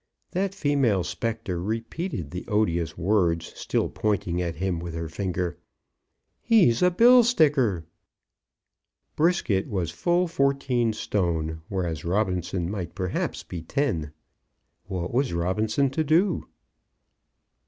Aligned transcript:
That 0.31 0.55
female 0.55 1.03
spectre 1.03 1.61
repeated 1.61 2.31
the 2.31 2.43
odious 2.47 2.97
words, 2.97 3.53
still 3.55 3.87
pointing 3.87 4.41
at 4.41 4.55
him 4.55 4.79
with 4.79 4.95
her 4.95 5.07
finger, 5.07 5.59
"He's 6.41 6.81
a 6.81 6.89
bill 6.89 7.23
sticker!" 7.23 7.85
Brisket 9.15 9.67
was 9.67 9.91
full 9.91 10.27
fourteen 10.27 10.91
stone, 10.93 11.61
whereas 11.69 12.03
Robinson 12.03 12.67
might 12.71 12.95
perhaps 12.95 13.43
be 13.43 13.61
ten. 13.61 14.11
What 14.85 15.13
was 15.13 15.33
Robinson 15.33 15.91
to 15.91 16.03
do? 16.03 16.47